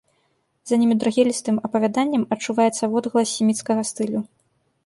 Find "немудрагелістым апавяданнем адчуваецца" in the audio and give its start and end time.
0.83-2.83